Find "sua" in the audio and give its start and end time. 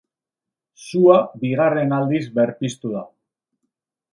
0.85-1.17